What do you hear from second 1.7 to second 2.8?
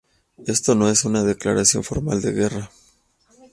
formal de guerra.